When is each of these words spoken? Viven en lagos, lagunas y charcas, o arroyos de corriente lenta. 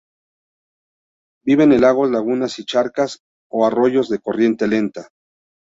Viven 1.45 1.73
en 1.73 1.81
lagos, 1.81 2.09
lagunas 2.09 2.57
y 2.57 2.65
charcas, 2.65 3.19
o 3.51 3.67
arroyos 3.67 4.09
de 4.09 4.17
corriente 4.17 4.67
lenta. 4.67 5.09